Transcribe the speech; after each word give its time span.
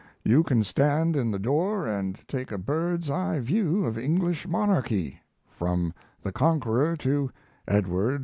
You 0.23 0.41
can 0.41 0.63
stand 0.63 1.15
in 1.15 1.29
the 1.29 1.37
door 1.37 1.85
and 1.85 2.17
take 2.27 2.51
a 2.51 2.57
bird's 2.57 3.07
eye 3.11 3.37
view 3.39 3.85
of 3.85 3.99
English 3.99 4.47
monarchy, 4.47 5.21
from 5.51 5.93
the 6.23 6.31
Conqueror 6.31 6.95
to 6.97 7.29
Edward 7.67 8.15
IV. 8.15 8.19